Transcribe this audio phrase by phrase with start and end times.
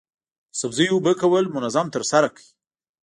[0.51, 2.47] د سبزیو اوبه کول منظم ترسره کړئ.